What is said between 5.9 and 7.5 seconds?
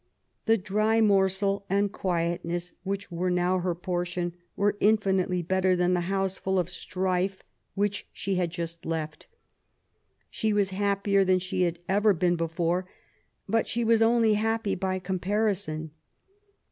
the house full of strife